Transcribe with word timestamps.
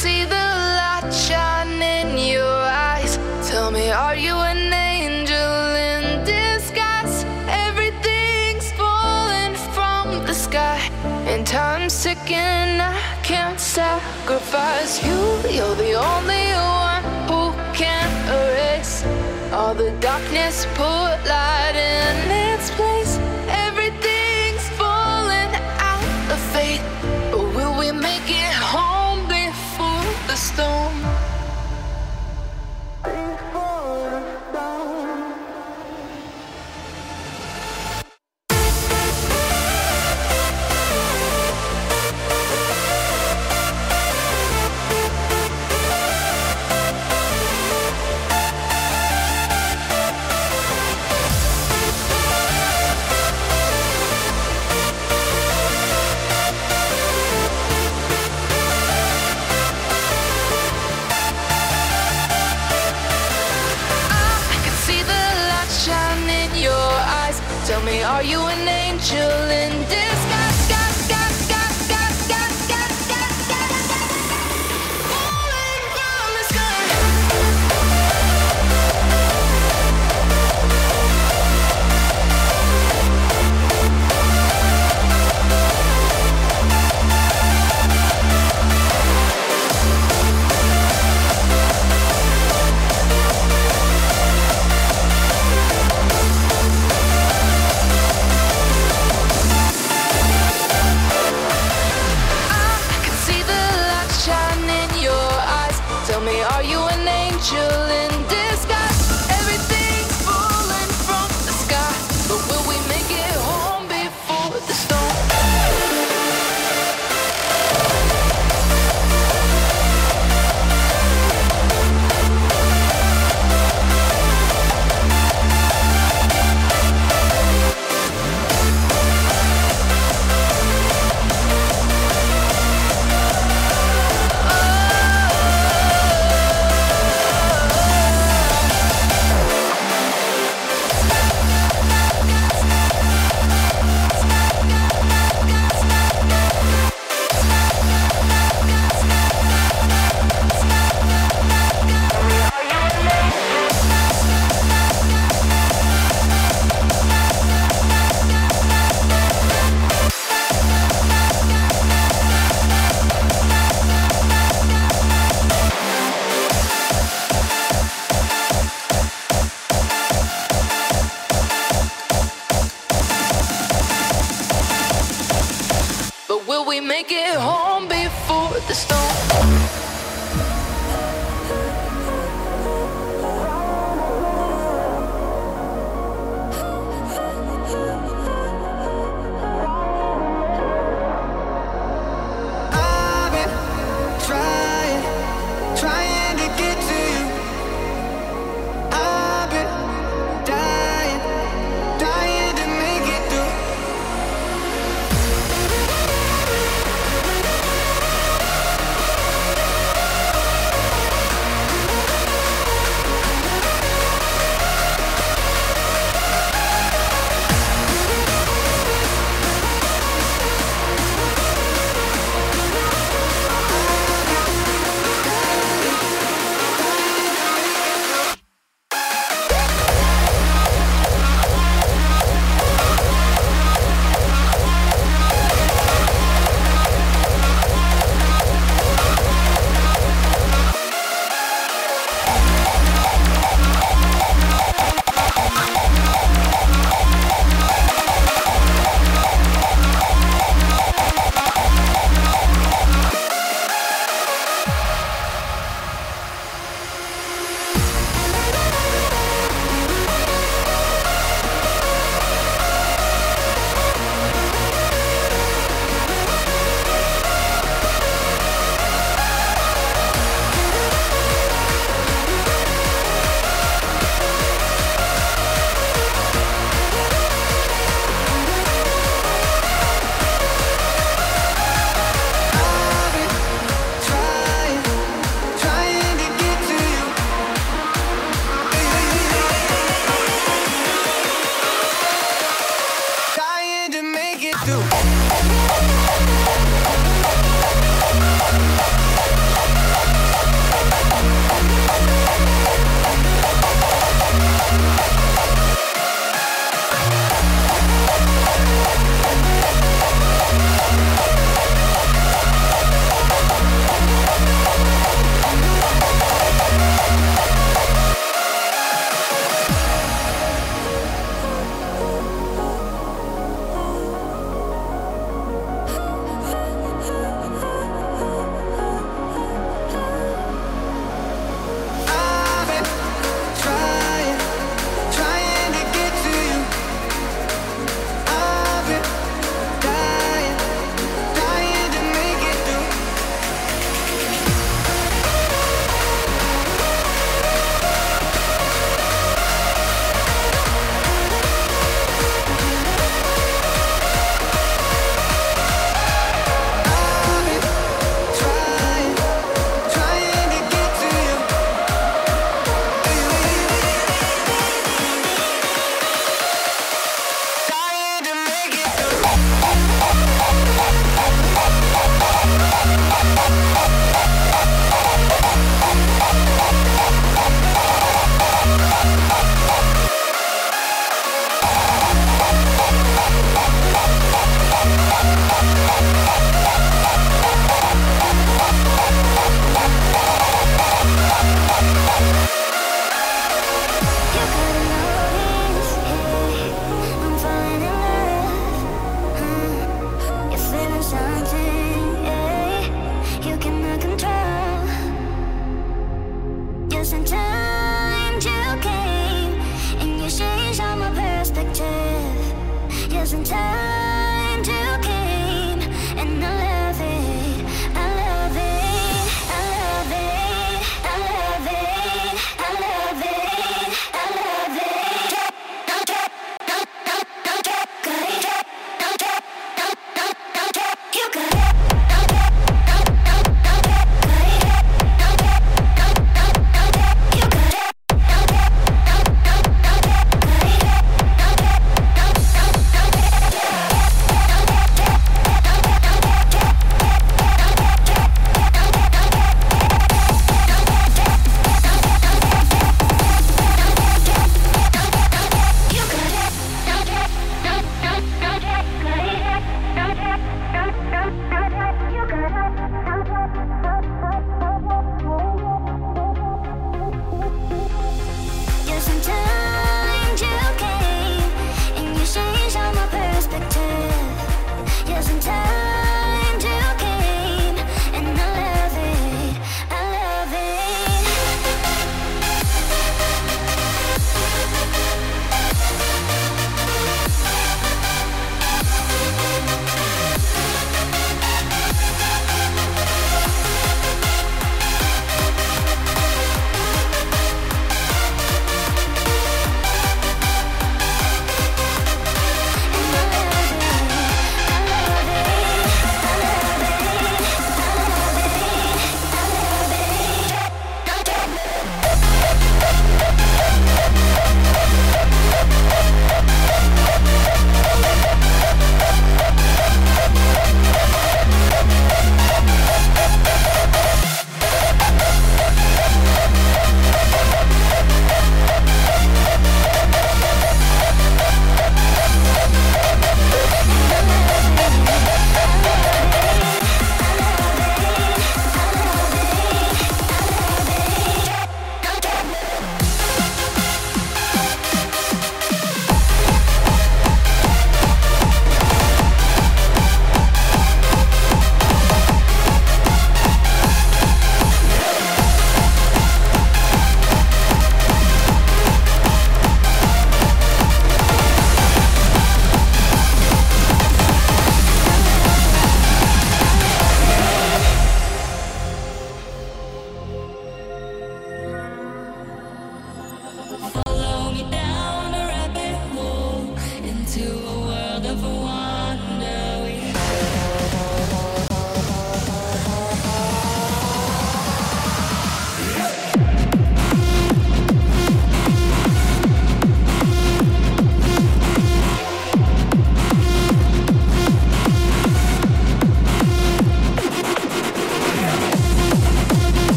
see 0.00 0.24
the 0.24 0.46
light 0.80 1.10
shine 1.12 1.82
in 1.82 2.16
your 2.16 2.60
eyes. 2.88 3.18
Tell 3.50 3.70
me, 3.70 3.90
are 3.90 4.16
you 4.16 4.34
an 4.52 4.72
angel 4.72 5.64
in 5.90 6.24
disguise? 6.24 7.16
Everything's 7.66 8.72
falling 8.80 9.54
from 9.76 10.24
the 10.24 10.32
sky. 10.32 10.80
And 11.30 11.46
time's 11.46 12.02
ticking, 12.02 12.72
I 12.80 12.96
can't 13.22 13.60
sacrifice 13.60 15.04
you. 15.04 15.20
You're 15.56 15.78
the 15.86 15.92
only 16.12 16.46
one 16.86 17.04
who 17.28 17.42
can 17.74 18.08
erase 18.40 19.04
all 19.52 19.74
the 19.74 19.90
darkness, 20.00 20.64
put 20.76 21.18
light 21.28 21.76
in 21.76 22.28
me. 22.30 22.39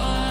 are. 0.00 0.27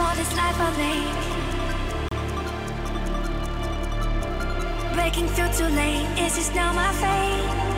for 0.00 0.16
this 0.16 0.32
life 0.34 0.58
I 0.66 0.70
live. 0.82 1.18
Breaking 4.94 5.28
through 5.28 5.52
too 5.58 5.70
late, 5.80 6.08
is 6.18 6.36
this 6.36 6.50
now 6.54 6.72
my 6.72 6.90
fate? 7.02 7.69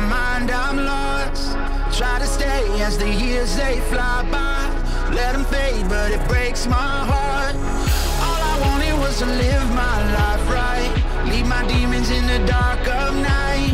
my 0.00 0.08
mind, 0.08 0.50
I'm 0.50 0.76
lost. 0.84 1.52
Try 1.96 2.18
to 2.18 2.26
stay 2.26 2.64
as 2.82 2.98
the 2.98 3.10
years 3.10 3.56
they 3.56 3.80
fly 3.92 4.28
by. 4.30 4.60
Let 5.14 5.32
them 5.32 5.44
fade, 5.44 5.88
but 5.88 6.12
it 6.12 6.22
breaks 6.28 6.66
my 6.66 6.90
heart. 7.10 7.54
All 8.26 8.40
I 8.52 8.56
wanted 8.66 8.94
was 8.98 9.18
to 9.20 9.26
live 9.26 9.66
my 9.70 9.98
life 10.18 10.44
right. 10.50 10.92
Leave 11.30 11.46
my 11.46 11.66
demons 11.66 12.10
in 12.10 12.26
the 12.26 12.40
dark 12.46 12.80
of 12.88 13.14
night. 13.14 13.72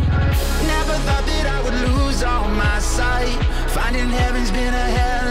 Never 0.75 0.97
thought 1.07 1.27
that 1.27 1.47
I 1.57 1.59
would 1.65 1.79
lose 1.91 2.23
all 2.23 2.49
my 2.49 2.79
sight. 2.79 3.37
Finding 3.71 4.09
heaven's 4.09 4.53
been 4.53 4.75
a 4.75 4.89
hell. 4.99 5.22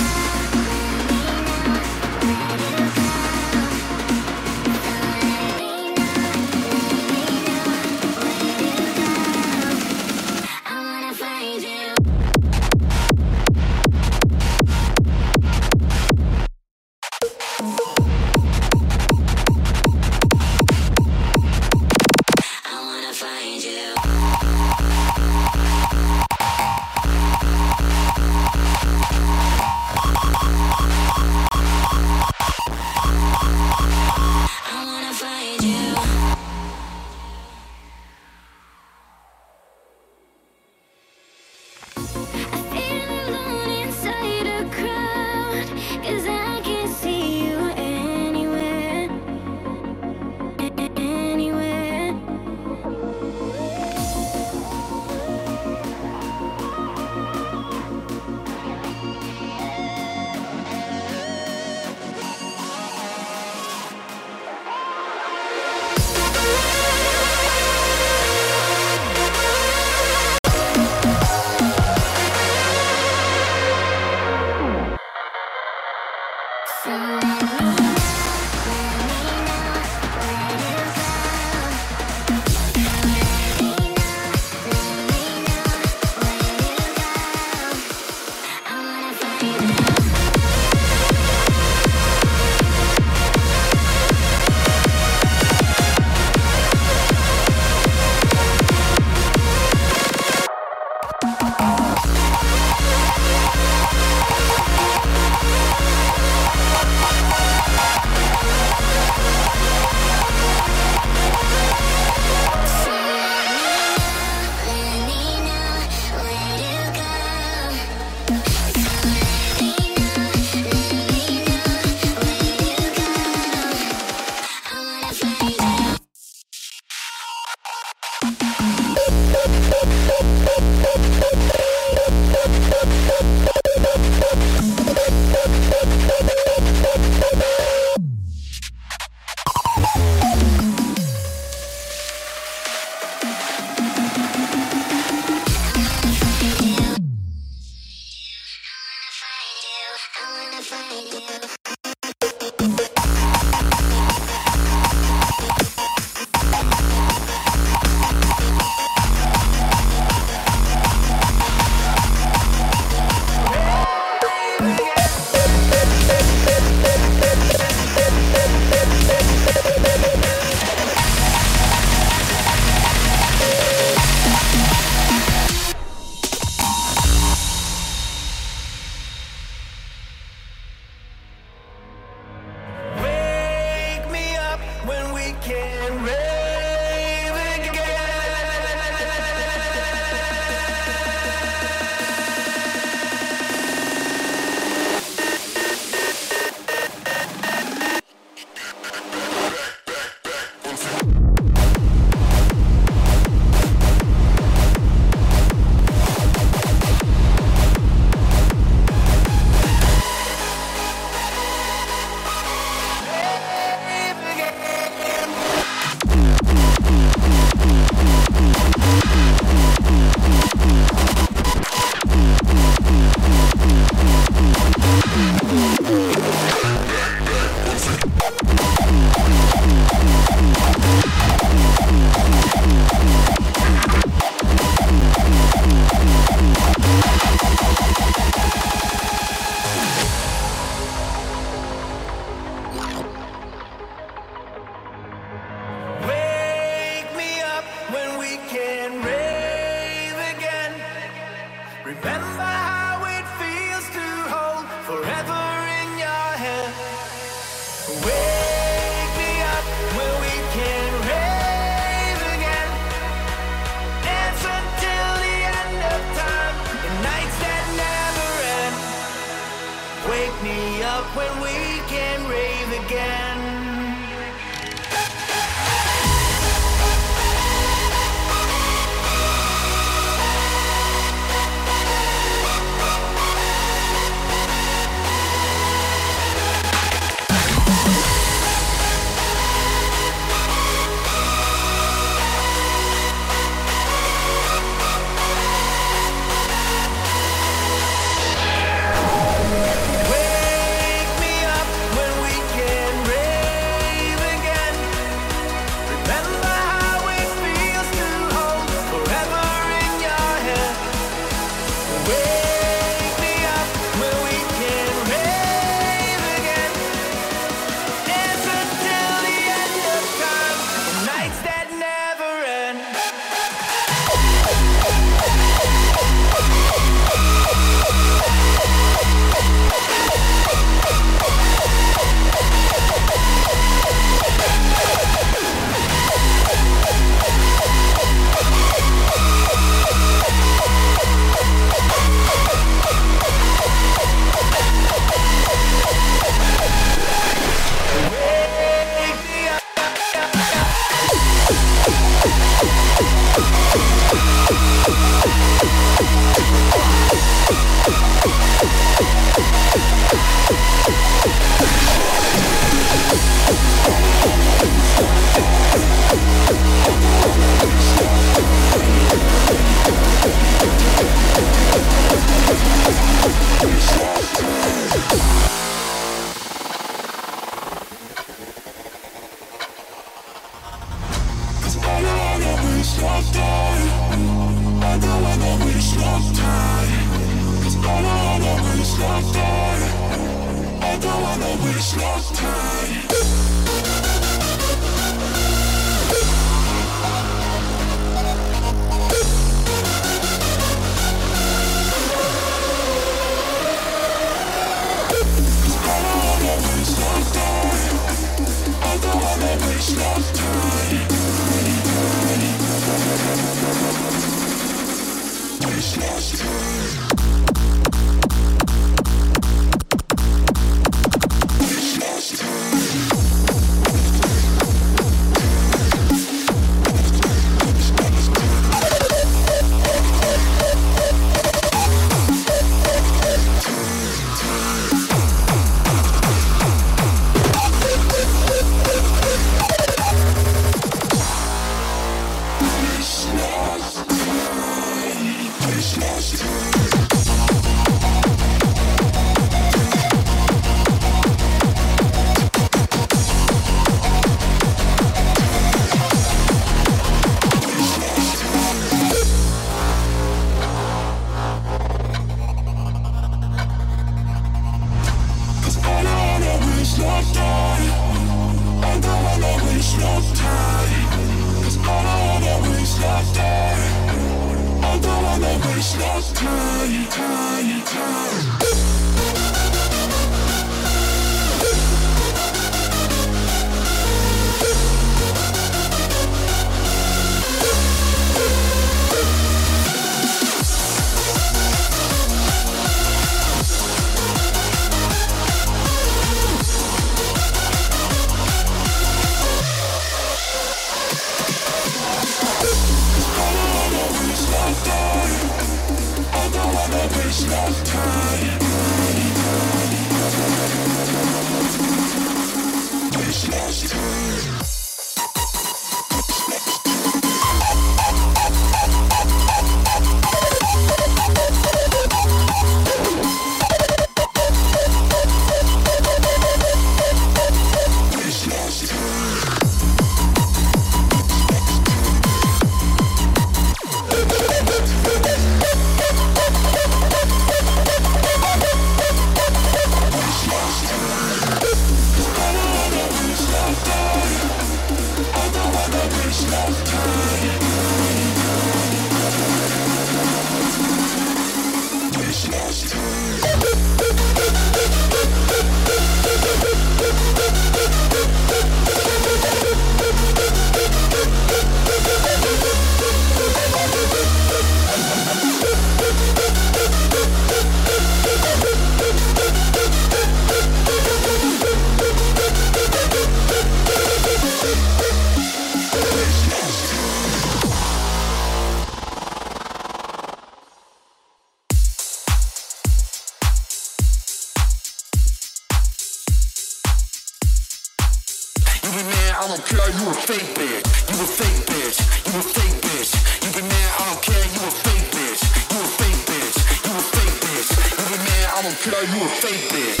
don't 589.56 589.68
care, 589.68 589.88
you 589.88 590.10
a 590.10 590.14
fake 590.14 590.52
bitch. 590.54 590.84
You 591.08 591.16
a 591.16 591.26
fake 591.26 591.64
bitch. 591.64 591.96
You 592.26 592.38
a 592.38 592.42
fake 592.42 592.76
bitch. 592.84 593.10
You 593.40 593.48
be 593.56 593.62
mad, 593.64 593.88
I 593.96 594.12
don't 594.12 594.22
care, 594.22 594.44
you 594.52 594.60
a 594.60 594.70
fake 594.84 595.08
bitch. 595.16 595.40
You 595.72 595.78
a 595.80 595.88
fake 595.96 596.20
bitch. 596.28 596.56
You 596.84 596.92
a 596.92 597.00
fake 597.00 597.36
bitch. 597.40 597.68
You 597.96 598.04
be 598.12 598.18
mad, 598.20 598.46
I 598.52 598.62
don't 598.62 598.78
care, 598.84 599.04
you 599.08 599.18
a 599.24 599.28
fake 599.40 599.64
bitch. 599.72 600.00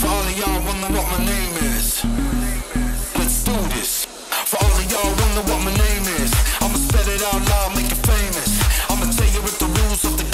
For 0.00 0.08
all 0.08 0.24
of 0.24 0.38
y'all 0.38 0.60
wonder 0.64 0.88
what 0.96 1.06
my 1.12 1.20
name 1.24 1.54
is, 1.76 2.04
let's 3.18 3.44
do 3.44 3.56
this. 3.76 4.06
For 4.48 4.56
all 4.64 4.72
of 4.72 4.90
y'all 4.90 5.12
wonder 5.20 5.42
what 5.52 5.60
my 5.64 5.74
name 5.74 6.04
is, 6.22 6.32
I'ma 6.60 6.78
spell 6.80 7.08
it 7.08 7.22
out 7.28 7.44
loud, 7.50 7.76
make 7.76 7.90
you 7.90 8.00
famous. 8.08 8.50
I'ma 8.88 9.04
tell 9.12 9.28
you 9.28 9.42
what 9.42 9.56
the 9.58 9.66
rules 9.66 10.04
of 10.04 10.16
the 10.16 10.33